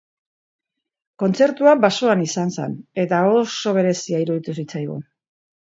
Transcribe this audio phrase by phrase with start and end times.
[1.25, 5.11] Kontzertua basoan izan zen eta oso berezia iruditu zitzaigun.